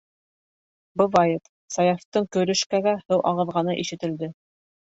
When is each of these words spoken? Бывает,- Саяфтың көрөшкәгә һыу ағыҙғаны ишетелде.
Бывает,- 1.01 1.45
Саяфтың 1.75 2.27
көрөшкәгә 2.37 2.97
һыу 3.05 3.25
ағыҙғаны 3.35 3.79
ишетелде. 3.87 4.35